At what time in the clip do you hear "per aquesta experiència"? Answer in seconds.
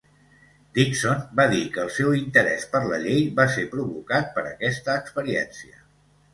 4.39-5.81